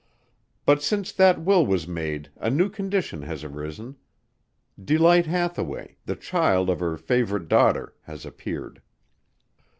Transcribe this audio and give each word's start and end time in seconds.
But 0.65 0.81
since 0.81 1.11
that 1.11 1.39
will 1.45 1.63
was 1.63 1.87
made 1.87 2.29
a 2.37 2.49
new 2.49 2.69
condition 2.69 3.21
has 3.21 3.43
arisen. 3.43 3.97
Delight 4.83 5.27
Hathaway, 5.27 5.97
the 6.07 6.15
child 6.15 6.71
of 6.71 6.79
her 6.79 6.97
favorite 6.97 7.47
daughter, 7.47 7.93
has 8.05 8.25
appeared. 8.25 8.81